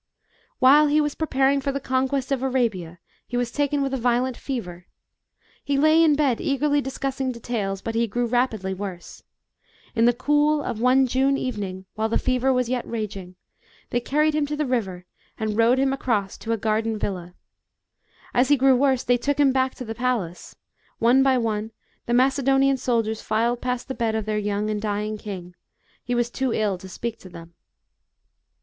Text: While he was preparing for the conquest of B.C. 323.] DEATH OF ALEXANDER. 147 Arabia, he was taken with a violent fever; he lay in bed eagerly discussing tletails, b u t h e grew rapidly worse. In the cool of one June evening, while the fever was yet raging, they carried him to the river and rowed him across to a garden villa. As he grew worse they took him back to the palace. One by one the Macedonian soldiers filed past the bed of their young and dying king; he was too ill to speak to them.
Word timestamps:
While 0.57 0.87
he 0.87 0.99
was 0.99 1.13
preparing 1.13 1.61
for 1.61 1.71
the 1.71 1.79
conquest 1.79 2.31
of 2.31 2.39
B.C. 2.39 2.49
323.] 2.49 2.49
DEATH 2.49 2.73
OF 2.73 2.73
ALEXANDER. 2.73 2.81
147 3.21 3.21
Arabia, 3.21 3.25
he 3.27 3.37
was 3.37 3.51
taken 3.51 3.81
with 3.83 3.93
a 3.93 4.01
violent 4.01 4.35
fever; 4.35 4.85
he 5.63 5.77
lay 5.77 6.03
in 6.03 6.15
bed 6.15 6.41
eagerly 6.41 6.81
discussing 6.81 7.31
tletails, 7.31 7.83
b 7.83 7.89
u 7.89 7.93
t 7.93 7.99
h 8.01 8.03
e 8.03 8.07
grew 8.07 8.25
rapidly 8.25 8.73
worse. 8.73 9.21
In 9.93 10.05
the 10.05 10.13
cool 10.13 10.63
of 10.63 10.81
one 10.81 11.05
June 11.05 11.37
evening, 11.37 11.85
while 11.93 12.09
the 12.09 12.17
fever 12.17 12.51
was 12.51 12.67
yet 12.67 12.87
raging, 12.87 13.35
they 13.91 13.99
carried 13.99 14.33
him 14.33 14.47
to 14.47 14.55
the 14.57 14.65
river 14.65 15.05
and 15.37 15.55
rowed 15.55 15.77
him 15.77 15.93
across 15.93 16.35
to 16.39 16.51
a 16.51 16.57
garden 16.57 16.97
villa. 16.97 17.35
As 18.33 18.49
he 18.49 18.57
grew 18.57 18.75
worse 18.75 19.03
they 19.03 19.17
took 19.17 19.39
him 19.39 19.51
back 19.51 19.75
to 19.75 19.85
the 19.85 19.93
palace. 19.93 20.55
One 20.97 21.21
by 21.21 21.37
one 21.37 21.73
the 22.07 22.15
Macedonian 22.17 22.77
soldiers 22.77 23.21
filed 23.21 23.61
past 23.61 23.87
the 23.87 23.93
bed 23.93 24.15
of 24.15 24.25
their 24.25 24.39
young 24.41 24.71
and 24.71 24.81
dying 24.81 25.19
king; 25.19 25.53
he 26.03 26.15
was 26.15 26.31
too 26.31 26.51
ill 26.51 26.79
to 26.79 26.89
speak 26.89 27.19
to 27.19 27.29
them. 27.29 27.53